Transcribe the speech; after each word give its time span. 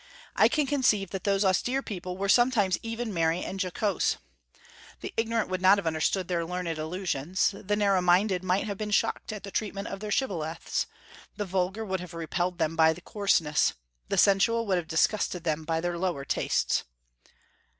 I 0.35 0.47
can 0.47 0.65
conceive 0.65 1.11
that 1.11 1.25
those 1.25 1.45
austere 1.45 1.83
people 1.83 2.17
were 2.17 2.27
sometimes 2.27 2.79
even 2.81 3.13
merry 3.13 3.43
and 3.45 3.61
jocose. 3.61 4.17
The 5.01 5.13
ignorant 5.15 5.47
would 5.49 5.61
not 5.61 5.77
have 5.77 5.85
understood 5.85 6.27
their 6.27 6.43
learned 6.43 6.79
allusions; 6.79 7.53
the 7.55 7.75
narrow 7.75 8.01
minded 8.01 8.43
might 8.43 8.65
have 8.65 8.79
been 8.79 8.89
shocked 8.89 9.31
at 9.31 9.43
the 9.43 9.51
treatment 9.51 9.89
of 9.89 9.99
their 9.99 10.09
shibboleths; 10.09 10.87
the 11.37 11.45
vulgar 11.45 11.85
would 11.85 11.99
have 11.99 12.15
repelled 12.15 12.57
them 12.57 12.75
by 12.75 12.91
coarseness; 12.95 13.73
the 14.09 14.17
sensual 14.17 14.65
would 14.65 14.77
have 14.79 14.87
disgusted 14.87 15.43
them 15.43 15.65
by 15.65 15.79
their 15.79 15.99
lower 15.99 16.25
tastes. 16.25 16.83